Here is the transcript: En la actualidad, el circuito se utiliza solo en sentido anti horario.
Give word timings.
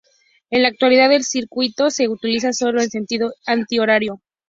En 0.49 0.63
la 0.63 0.69
actualidad, 0.69 1.11
el 1.13 1.23
circuito 1.23 1.91
se 1.91 2.07
utiliza 2.09 2.53
solo 2.53 2.81
en 2.81 2.89
sentido 2.89 3.35
anti 3.45 3.77
horario. 3.77 4.19